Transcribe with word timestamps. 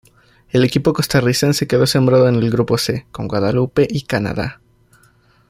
El 0.49 0.63
equipo 0.63 0.93
costarricense 0.93 1.67
quedó 1.67 1.85
sembrado 1.85 2.27
en 2.27 2.33
el 2.33 2.49
grupo 2.49 2.75
C, 2.79 3.05
con 3.11 3.27
Guadalupe 3.27 3.85
y 3.87 4.01
Canadá. 4.01 4.59